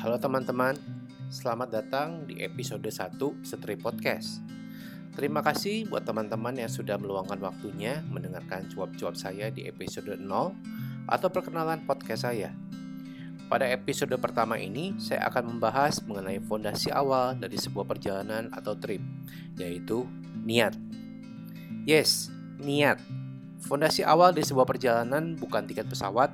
Halo 0.00 0.16
teman-teman, 0.16 0.80
selamat 1.28 1.68
datang 1.76 2.24
di 2.24 2.40
episode 2.40 2.88
1 2.88 3.20
Setri 3.44 3.76
Podcast. 3.76 4.40
Terima 5.12 5.44
kasih 5.44 5.92
buat 5.92 6.08
teman-teman 6.08 6.56
yang 6.56 6.72
sudah 6.72 6.96
meluangkan 6.96 7.36
waktunya 7.36 8.00
mendengarkan 8.08 8.64
cuap-cuap 8.72 9.12
saya 9.12 9.52
di 9.52 9.68
episode 9.68 10.16
0 10.16 10.24
atau 11.04 11.28
perkenalan 11.28 11.84
podcast 11.84 12.24
saya. 12.24 12.48
Pada 13.52 13.68
episode 13.68 14.16
pertama 14.16 14.56
ini, 14.56 14.96
saya 14.96 15.28
akan 15.28 15.52
membahas 15.52 16.00
mengenai 16.08 16.40
fondasi 16.48 16.88
awal 16.88 17.36
dari 17.36 17.60
sebuah 17.60 17.84
perjalanan 17.84 18.48
atau 18.56 18.72
trip, 18.80 19.04
yaitu 19.60 20.08
niat. 20.48 20.80
Yes, 21.84 22.32
niat. 22.56 22.96
Fondasi 23.68 24.00
awal 24.08 24.32
dari 24.32 24.48
sebuah 24.48 24.64
perjalanan 24.64 25.36
bukan 25.36 25.68
tiket 25.68 25.92
pesawat, 25.92 26.32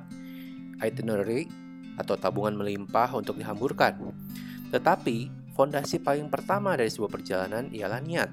itinerary, 0.79 1.66
atau 1.97 2.15
tabungan 2.15 2.53
melimpah 2.55 3.11
untuk 3.17 3.41
dihamburkan. 3.41 3.97
Tetapi, 4.69 5.51
fondasi 5.57 5.99
paling 5.99 6.29
pertama 6.29 6.77
dari 6.77 6.93
sebuah 6.93 7.11
perjalanan 7.11 7.73
ialah 7.73 7.99
niat. 7.99 8.29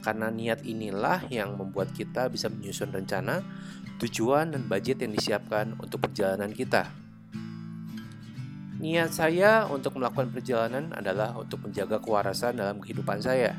Karena 0.00 0.32
niat 0.32 0.64
inilah 0.64 1.28
yang 1.28 1.58
membuat 1.60 1.92
kita 1.92 2.32
bisa 2.32 2.48
menyusun 2.48 2.88
rencana, 2.94 3.44
tujuan, 4.00 4.56
dan 4.56 4.64
budget 4.64 5.04
yang 5.04 5.12
disiapkan 5.12 5.76
untuk 5.76 6.08
perjalanan 6.08 6.54
kita. 6.54 6.88
Niat 8.80 9.12
saya 9.12 9.68
untuk 9.68 10.00
melakukan 10.00 10.32
perjalanan 10.32 10.96
adalah 10.96 11.36
untuk 11.36 11.68
menjaga 11.68 12.00
kewarasan 12.00 12.56
dalam 12.56 12.80
kehidupan 12.80 13.20
saya. 13.20 13.52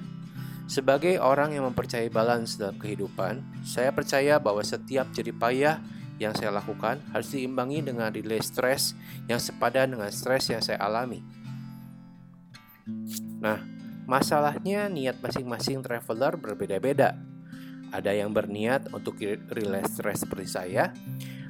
Sebagai 0.65 1.21
orang 1.21 1.53
yang 1.53 1.69
mempercayai 1.69 2.09
balance 2.09 2.57
dalam 2.57 2.81
kehidupan, 2.81 3.61
saya 3.61 3.93
percaya 3.93 4.41
bahwa 4.41 4.65
setiap 4.65 5.13
jerih 5.13 5.37
payah 5.37 5.77
yang 6.21 6.37
saya 6.37 6.53
lakukan 6.53 7.01
harus 7.09 7.33
diimbangi 7.33 7.81
dengan 7.81 8.13
delay 8.13 8.37
stres 8.45 8.93
yang 9.25 9.41
sepadan 9.41 9.97
dengan 9.97 10.13
stres 10.13 10.53
yang 10.53 10.61
saya 10.61 10.77
alami. 10.77 11.25
Nah, 13.41 13.57
masalahnya 14.05 14.85
niat 14.85 15.17
masing-masing 15.17 15.81
traveler 15.81 16.37
berbeda-beda. 16.37 17.17
Ada 17.89 18.13
yang 18.13 18.29
berniat 18.31 18.93
untuk 18.93 19.17
release 19.49 19.97
stres 19.97 20.21
seperti 20.21 20.47
saya, 20.47 20.93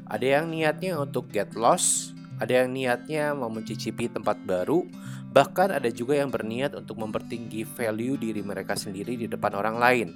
ada 0.08 0.24
yang 0.26 0.48
niatnya 0.48 0.96
untuk 0.98 1.28
get 1.30 1.52
lost, 1.54 2.16
ada 2.40 2.64
yang 2.64 2.72
niatnya 2.72 3.36
mau 3.36 3.52
mencicipi 3.52 4.08
tempat 4.08 4.40
baru, 4.48 4.88
bahkan 5.30 5.70
ada 5.70 5.92
juga 5.92 6.18
yang 6.18 6.32
berniat 6.32 6.74
untuk 6.80 6.98
mempertinggi 6.98 7.68
value 7.68 8.18
diri 8.18 8.42
mereka 8.42 8.74
sendiri 8.74 9.20
di 9.20 9.28
depan 9.30 9.54
orang 9.54 9.78
lain. 9.78 10.10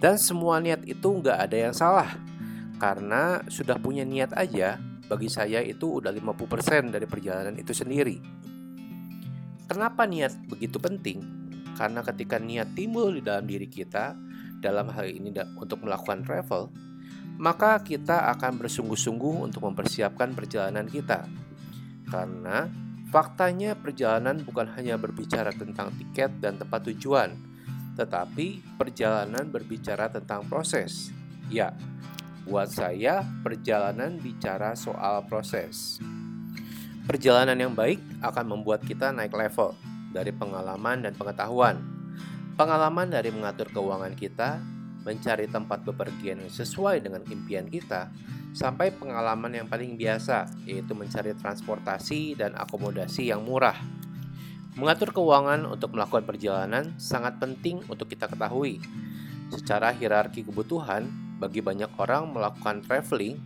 Dan 0.00 0.16
semua 0.16 0.62
niat 0.62 0.86
itu 0.88 1.04
nggak 1.04 1.38
ada 1.50 1.56
yang 1.68 1.74
salah 1.76 2.31
karena 2.82 3.38
sudah 3.46 3.78
punya 3.78 4.02
niat 4.02 4.34
aja, 4.34 4.74
bagi 5.06 5.30
saya 5.30 5.62
itu 5.62 6.02
udah 6.02 6.10
50% 6.10 6.90
dari 6.90 7.06
perjalanan 7.06 7.54
itu 7.54 7.70
sendiri. 7.70 8.18
Kenapa 9.70 10.02
niat 10.02 10.34
begitu 10.50 10.82
penting? 10.82 11.22
Karena 11.78 12.02
ketika 12.02 12.42
niat 12.42 12.74
timbul 12.74 13.14
di 13.14 13.22
dalam 13.22 13.46
diri 13.46 13.70
kita, 13.70 14.18
dalam 14.58 14.90
hal 14.90 15.06
ini 15.06 15.30
untuk 15.54 15.86
melakukan 15.86 16.26
travel, 16.26 16.74
maka 17.38 17.78
kita 17.86 18.26
akan 18.34 18.58
bersungguh-sungguh 18.58 19.46
untuk 19.46 19.62
mempersiapkan 19.62 20.34
perjalanan 20.34 20.90
kita. 20.90 21.30
Karena 22.10 22.66
faktanya 23.14 23.78
perjalanan 23.78 24.42
bukan 24.42 24.66
hanya 24.74 24.98
berbicara 24.98 25.54
tentang 25.54 25.94
tiket 26.02 26.34
dan 26.42 26.58
tempat 26.58 26.82
tujuan, 26.90 27.30
tetapi 27.94 28.74
perjalanan 28.74 29.46
berbicara 29.54 30.10
tentang 30.10 30.50
proses. 30.50 31.14
Ya, 31.46 31.70
Buat 32.42 32.74
saya, 32.74 33.22
perjalanan 33.46 34.18
bicara 34.18 34.74
soal 34.74 35.22
proses. 35.30 36.02
Perjalanan 37.06 37.54
yang 37.54 37.70
baik 37.70 38.02
akan 38.18 38.58
membuat 38.58 38.82
kita 38.82 39.14
naik 39.14 39.30
level 39.30 39.78
dari 40.10 40.34
pengalaman 40.34 41.06
dan 41.06 41.14
pengetahuan. 41.14 41.78
Pengalaman 42.58 43.14
dari 43.14 43.30
mengatur 43.30 43.70
keuangan 43.70 44.18
kita, 44.18 44.58
mencari 45.06 45.46
tempat 45.46 45.86
bepergian 45.86 46.42
yang 46.42 46.50
sesuai 46.50 47.06
dengan 47.06 47.22
impian 47.30 47.70
kita, 47.70 48.10
sampai 48.50 48.90
pengalaman 48.90 49.62
yang 49.62 49.70
paling 49.70 49.94
biasa, 49.94 50.50
yaitu 50.66 50.98
mencari 50.98 51.38
transportasi 51.38 52.34
dan 52.34 52.58
akomodasi 52.58 53.30
yang 53.30 53.46
murah. 53.46 53.78
Mengatur 54.74 55.14
keuangan 55.14 55.62
untuk 55.70 55.94
melakukan 55.94 56.26
perjalanan 56.26 56.90
sangat 56.98 57.38
penting 57.38 57.86
untuk 57.86 58.10
kita 58.10 58.26
ketahui. 58.26 58.82
Secara 59.54 59.94
hierarki 59.94 60.42
kebutuhan, 60.42 61.21
bagi 61.42 61.58
banyak 61.58 61.90
orang 61.98 62.30
melakukan 62.30 62.86
traveling 62.86 63.42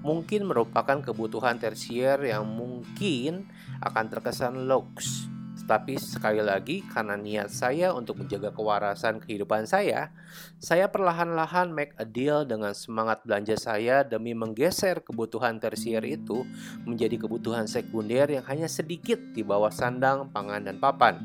mungkin 0.00 0.48
merupakan 0.48 1.04
kebutuhan 1.04 1.60
tersier 1.60 2.16
yang 2.24 2.48
mungkin 2.48 3.50
akan 3.84 4.04
terkesan 4.08 4.64
lux. 4.64 5.28
Tetapi 5.58 6.00
sekali 6.00 6.40
lagi 6.40 6.80
karena 6.86 7.18
niat 7.18 7.52
saya 7.52 7.92
untuk 7.92 8.24
menjaga 8.24 8.54
kewarasan 8.56 9.20
kehidupan 9.20 9.68
saya, 9.68 10.08
saya 10.56 10.88
perlahan-lahan 10.88 11.68
make 11.74 11.92
a 12.00 12.08
deal 12.08 12.48
dengan 12.48 12.72
semangat 12.72 13.20
belanja 13.26 13.58
saya 13.60 14.00
demi 14.00 14.32
menggeser 14.32 15.04
kebutuhan 15.04 15.60
tersier 15.60 16.00
itu 16.08 16.48
menjadi 16.88 17.20
kebutuhan 17.20 17.68
sekunder 17.68 18.32
yang 18.32 18.46
hanya 18.48 18.64
sedikit 18.64 19.20
di 19.36 19.44
bawah 19.44 19.68
sandang, 19.68 20.32
pangan, 20.32 20.64
dan 20.64 20.80
papan. 20.80 21.20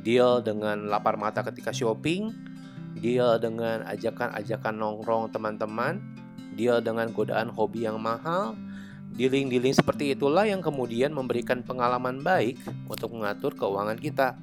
Deal 0.00 0.40
dengan 0.40 0.88
lapar 0.88 1.20
mata 1.20 1.44
ketika 1.44 1.68
shopping, 1.68 2.53
deal 2.98 3.38
dengan 3.42 3.82
ajakan-ajakan 3.86 4.74
nongkrong 4.74 5.30
teman-teman, 5.34 5.98
deal 6.54 6.78
dengan 6.78 7.10
godaan 7.10 7.50
hobi 7.50 7.86
yang 7.86 7.98
mahal, 7.98 8.54
dealing-dealing 9.14 9.74
seperti 9.74 10.14
itulah 10.14 10.46
yang 10.46 10.62
kemudian 10.62 11.14
memberikan 11.14 11.62
pengalaman 11.62 12.22
baik 12.22 12.58
untuk 12.90 13.14
mengatur 13.14 13.54
keuangan 13.54 13.98
kita. 13.98 14.38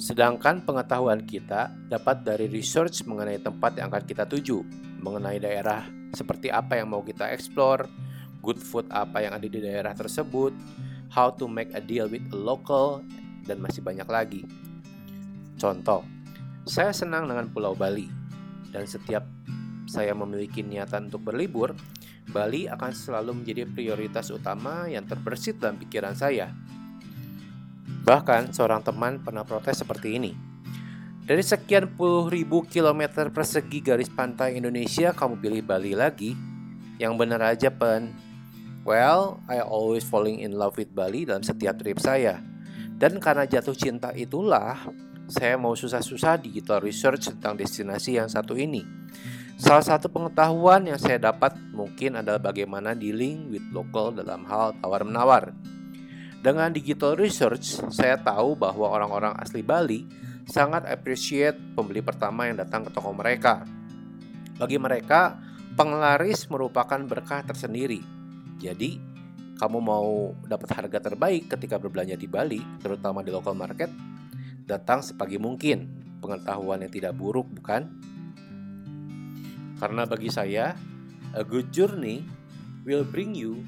Sedangkan 0.00 0.60
pengetahuan 0.60 1.24
kita 1.24 1.72
dapat 1.88 2.28
dari 2.28 2.44
research 2.48 3.08
mengenai 3.08 3.40
tempat 3.40 3.80
yang 3.80 3.88
akan 3.88 4.04
kita 4.04 4.28
tuju, 4.28 4.60
mengenai 5.00 5.40
daerah 5.40 5.84
seperti 6.12 6.52
apa 6.52 6.76
yang 6.76 6.92
mau 6.92 7.00
kita 7.00 7.32
explore, 7.32 7.88
good 8.44 8.60
food 8.60 8.84
apa 8.92 9.24
yang 9.24 9.32
ada 9.32 9.48
di 9.48 9.60
daerah 9.64 9.96
tersebut, 9.96 10.52
how 11.08 11.32
to 11.32 11.48
make 11.48 11.72
a 11.72 11.80
deal 11.80 12.04
with 12.04 12.22
a 12.32 12.36
local, 12.36 13.00
dan 13.48 13.60
masih 13.60 13.80
banyak 13.80 14.04
lagi. 14.04 14.42
Contoh, 15.56 16.04
saya 16.64 16.92
senang 16.96 17.28
dengan 17.28 17.48
Pulau 17.52 17.76
Bali, 17.76 18.08
dan 18.72 18.88
setiap 18.88 19.24
saya 19.84 20.16
memiliki 20.16 20.64
niatan 20.64 21.12
untuk 21.12 21.28
berlibur, 21.28 21.76
Bali 22.32 22.64
akan 22.64 22.92
selalu 22.92 23.44
menjadi 23.44 23.68
prioritas 23.68 24.32
utama 24.32 24.88
yang 24.88 25.04
terbersit 25.04 25.60
dalam 25.60 25.76
pikiran 25.76 26.16
saya. 26.16 26.48
Bahkan, 28.04 28.56
seorang 28.56 28.80
teman 28.80 29.20
pernah 29.20 29.44
protes 29.44 29.84
seperti 29.84 30.16
ini. 30.16 30.32
Dari 31.24 31.40
sekian 31.40 31.96
puluh 31.96 32.28
ribu 32.28 32.64
kilometer 32.68 33.32
persegi 33.32 33.80
garis 33.80 34.12
pantai 34.12 34.60
Indonesia, 34.60 35.12
kamu 35.16 35.40
pilih 35.40 35.62
Bali 35.64 35.92
lagi? 35.96 36.36
Yang 37.00 37.12
benar 37.16 37.40
aja, 37.44 37.72
Pen. 37.72 38.12
Well, 38.84 39.40
I 39.48 39.64
always 39.64 40.04
falling 40.04 40.44
in 40.44 40.52
love 40.52 40.76
with 40.76 40.92
Bali 40.92 41.24
dalam 41.24 41.40
setiap 41.40 41.80
trip 41.80 41.96
saya. 41.96 42.44
Dan 43.00 43.20
karena 43.24 43.48
jatuh 43.48 43.72
cinta 43.72 44.12
itulah, 44.12 44.76
saya 45.34 45.58
mau 45.58 45.74
susah-susah 45.74 46.38
digital 46.38 46.78
research 46.78 47.26
tentang 47.34 47.58
destinasi 47.58 48.22
yang 48.22 48.30
satu 48.30 48.54
ini. 48.54 48.86
Salah 49.58 49.82
satu 49.82 50.06
pengetahuan 50.06 50.86
yang 50.86 50.98
saya 50.98 51.18
dapat 51.18 51.58
mungkin 51.74 52.22
adalah 52.22 52.38
bagaimana 52.38 52.94
dealing 52.94 53.50
with 53.50 53.66
local 53.74 54.14
dalam 54.14 54.46
hal 54.46 54.78
tawar-menawar. 54.78 55.50
Dengan 56.38 56.70
digital 56.70 57.18
research, 57.18 57.82
saya 57.90 58.14
tahu 58.22 58.54
bahwa 58.54 58.86
orang-orang 58.86 59.34
asli 59.42 59.66
Bali 59.66 60.06
sangat 60.46 60.86
appreciate 60.86 61.58
pembeli 61.74 62.04
pertama 62.04 62.46
yang 62.46 62.60
datang 62.60 62.86
ke 62.86 62.90
toko 62.94 63.10
mereka. 63.10 63.66
Bagi 64.54 64.78
mereka, 64.78 65.34
penglaris 65.74 66.46
merupakan 66.46 67.00
berkah 67.02 67.42
tersendiri. 67.42 67.98
Jadi, 68.62 69.00
kamu 69.58 69.78
mau 69.82 70.36
dapat 70.46 70.68
harga 70.78 71.10
terbaik 71.10 71.50
ketika 71.50 71.80
berbelanja 71.80 72.14
di 72.14 72.28
Bali, 72.30 72.60
terutama 72.78 73.24
di 73.24 73.32
local 73.32 73.56
market, 73.56 74.13
datang 74.64 75.04
sepagi 75.04 75.36
mungkin. 75.36 75.88
Pengetahuan 76.24 76.80
yang 76.80 76.92
tidak 76.92 77.12
buruk, 77.16 77.44
bukan? 77.52 77.84
Karena 79.76 80.08
bagi 80.08 80.32
saya, 80.32 80.72
a 81.36 81.44
good 81.44 81.68
journey 81.68 82.24
will 82.88 83.04
bring 83.04 83.36
you 83.36 83.60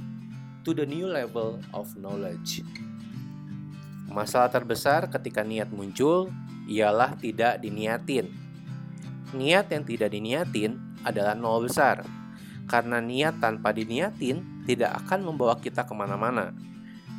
to 0.65 0.73
the 0.73 0.89
new 0.89 1.05
level 1.05 1.61
of 1.77 1.93
knowledge. 2.01 2.65
Masalah 4.09 4.49
terbesar 4.49 5.13
ketika 5.13 5.45
niat 5.45 5.69
muncul 5.69 6.33
ialah 6.65 7.13
tidak 7.21 7.61
diniatin. 7.61 8.33
Niat 9.37 9.69
yang 9.69 9.85
tidak 9.85 10.09
diniatin 10.17 10.81
adalah 11.05 11.37
nol 11.37 11.69
besar, 11.69 12.01
karena 12.65 13.05
niat 13.05 13.37
tanpa 13.37 13.77
diniatin 13.77 14.65
tidak 14.65 15.05
akan 15.05 15.29
membawa 15.29 15.61
kita 15.61 15.85
ke 15.85 15.93
mana-mana 15.93 16.57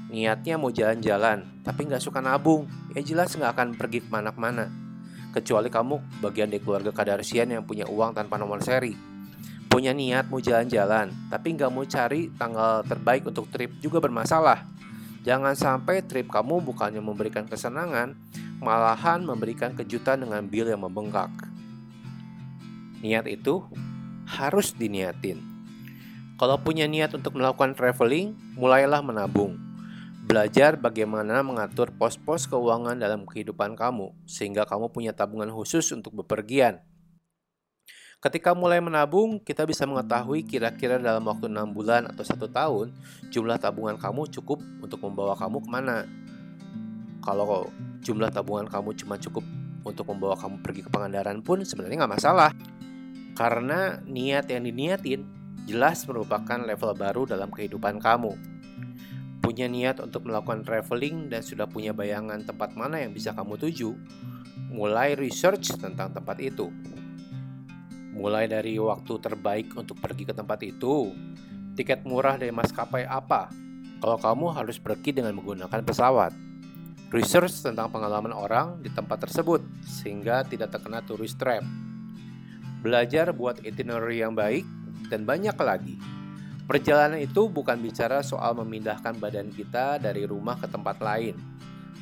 niatnya 0.07 0.55
mau 0.55 0.71
jalan-jalan, 0.71 1.63
tapi 1.63 1.87
nggak 1.87 1.99
suka 1.99 2.23
nabung, 2.23 2.67
ya 2.95 3.03
jelas 3.03 3.35
nggak 3.35 3.51
akan 3.51 3.67
pergi 3.75 4.03
ke 4.03 4.09
mana-mana. 4.09 4.71
Kecuali 5.35 5.67
kamu 5.67 6.23
bagian 6.23 6.47
dari 6.47 6.63
keluarga 6.63 6.95
Kadarsian 6.95 7.51
yang 7.51 7.67
punya 7.67 7.85
uang 7.85 8.15
tanpa 8.15 8.39
nomor 8.39 8.63
seri. 8.63 8.95
Punya 9.67 9.91
niat 9.91 10.31
mau 10.31 10.39
jalan-jalan, 10.39 11.11
tapi 11.27 11.53
nggak 11.53 11.69
mau 11.69 11.83
cari 11.83 12.31
tanggal 12.39 12.81
terbaik 12.87 13.27
untuk 13.27 13.51
trip 13.51 13.77
juga 13.83 13.99
bermasalah. 13.99 14.63
Jangan 15.27 15.53
sampai 15.59 16.07
trip 16.07 16.31
kamu 16.31 16.63
bukannya 16.63 17.03
memberikan 17.03 17.43
kesenangan, 17.43 18.15
malahan 18.63 19.27
memberikan 19.27 19.75
kejutan 19.75 20.23
dengan 20.23 20.47
bil 20.47 20.71
yang 20.71 20.87
membengkak. 20.87 21.29
Niat 23.03 23.27
itu 23.27 23.61
harus 24.25 24.71
diniatin. 24.71 25.43
Kalau 26.39 26.57
punya 26.63 26.87
niat 26.87 27.11
untuk 27.11 27.35
melakukan 27.35 27.75
traveling, 27.75 28.33
mulailah 28.55 29.03
menabung. 29.03 29.66
Belajar 30.27 30.75
bagaimana 30.75 31.39
mengatur 31.39 31.87
pos-pos 31.95 32.51
keuangan 32.51 32.99
dalam 32.99 33.23
kehidupan 33.23 33.79
kamu, 33.79 34.11
sehingga 34.27 34.67
kamu 34.67 34.91
punya 34.91 35.15
tabungan 35.15 35.47
khusus 35.47 35.87
untuk 35.95 36.19
bepergian. 36.19 36.83
Ketika 38.19 38.51
mulai 38.51 38.83
menabung, 38.83 39.39
kita 39.39 39.63
bisa 39.63 39.87
mengetahui 39.87 40.43
kira-kira 40.43 40.99
dalam 40.99 41.23
waktu 41.23 41.47
6 41.47 41.71
bulan 41.71 42.11
atau 42.11 42.27
satu 42.27 42.51
tahun, 42.51 42.91
jumlah 43.31 43.55
tabungan 43.55 43.95
kamu 43.95 44.27
cukup 44.35 44.59
untuk 44.83 44.99
membawa 45.07 45.31
kamu 45.39 45.63
ke 45.63 45.69
mana. 45.71 46.03
Kalau 47.23 47.71
jumlah 48.03 48.27
tabungan 48.27 48.67
kamu 48.67 48.99
cuma 48.99 49.15
cukup 49.15 49.47
untuk 49.87 50.11
membawa 50.11 50.35
kamu 50.35 50.59
pergi 50.59 50.83
ke 50.83 50.89
Pangandaran 50.91 51.39
pun 51.39 51.63
sebenarnya 51.63 52.03
nggak 52.03 52.13
masalah. 52.19 52.51
Karena 53.31 54.03
niat 54.03 54.51
yang 54.51 54.67
diniatin 54.67 55.23
jelas 55.63 56.03
merupakan 56.03 56.59
level 56.59 56.91
baru 56.99 57.23
dalam 57.23 57.47
kehidupan 57.47 58.03
kamu. 58.03 58.56
Punya 59.47 59.71
niat 59.71 60.03
untuk 60.03 60.27
melakukan 60.27 60.67
traveling 60.67 61.31
dan 61.31 61.39
sudah 61.39 61.71
punya 61.71 61.95
bayangan 61.95 62.43
tempat 62.43 62.75
mana 62.75 62.99
yang 62.99 63.15
bisa 63.15 63.31
kamu 63.31 63.55
tuju, 63.55 63.95
mulai 64.75 65.15
research 65.15 65.79
tentang 65.79 66.11
tempat 66.11 66.35
itu 66.43 66.67
mulai 68.17 68.49
dari 68.49 68.81
waktu 68.81 69.13
terbaik 69.21 69.77
untuk 69.77 70.01
pergi 70.01 70.25
ke 70.25 70.33
tempat 70.33 70.59
itu, 70.65 71.13
tiket 71.77 72.01
murah 72.03 72.35
dari 72.35 72.49
maskapai 72.49 73.05
apa, 73.05 73.53
kalau 74.01 74.17
kamu 74.17 74.57
harus 74.57 74.81
pergi 74.81 75.13
dengan 75.13 75.37
menggunakan 75.37 75.85
pesawat. 75.85 76.33
Research 77.07 77.63
tentang 77.63 77.87
pengalaman 77.87 78.35
orang 78.35 78.83
di 78.83 78.91
tempat 78.91 79.23
tersebut 79.23 79.63
sehingga 79.85 80.43
tidak 80.43 80.75
terkena 80.75 80.99
tourist 81.05 81.39
trap. 81.39 81.63
Belajar 82.83 83.31
buat 83.31 83.63
itinerary 83.63 84.19
yang 84.19 84.35
baik 84.35 84.67
dan 85.07 85.23
banyak 85.23 85.55
lagi. 85.55 85.95
Perjalanan 86.67 87.23
itu 87.23 87.47
bukan 87.47 87.79
bicara 87.79 88.19
soal 88.19 88.51
memindahkan 88.59 89.15
badan 89.17 89.49
kita 89.55 90.03
dari 90.03 90.27
rumah 90.27 90.59
ke 90.59 90.67
tempat 90.67 90.99
lain. 90.99 91.39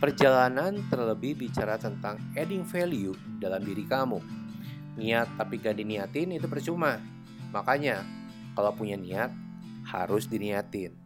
Perjalanan 0.02 0.82
terlebih 0.90 1.38
bicara 1.38 1.78
tentang 1.78 2.18
adding 2.34 2.66
value 2.66 3.14
dalam 3.38 3.62
diri 3.62 3.86
kamu 3.86 4.46
niat 4.96 5.28
tapi 5.36 5.60
gak 5.60 5.76
diniatin 5.78 6.36
itu 6.36 6.48
percuma. 6.48 6.98
Makanya, 7.52 8.04
kalau 8.56 8.72
punya 8.76 8.96
niat, 8.96 9.32
harus 9.88 10.28
diniatin. 10.28 11.05